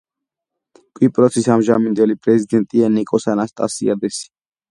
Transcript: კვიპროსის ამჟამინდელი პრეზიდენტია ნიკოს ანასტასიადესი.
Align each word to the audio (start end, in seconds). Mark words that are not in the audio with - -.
კვიპროსის 0.99 1.49
ამჟამინდელი 1.57 2.17
პრეზიდენტია 2.27 2.91
ნიკოს 2.97 3.31
ანასტასიადესი. 3.37 4.27